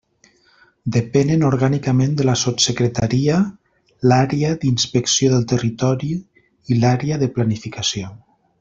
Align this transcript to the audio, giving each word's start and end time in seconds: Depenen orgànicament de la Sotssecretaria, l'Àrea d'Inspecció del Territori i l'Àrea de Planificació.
Depenen 0.93 1.43
orgànicament 1.49 2.15
de 2.21 2.25
la 2.29 2.35
Sotssecretaria, 2.45 3.37
l'Àrea 4.11 4.51
d'Inspecció 4.65 5.31
del 5.35 5.47
Territori 5.53 6.11
i 6.75 6.79
l'Àrea 6.83 7.21
de 7.25 7.29
Planificació. 7.39 8.11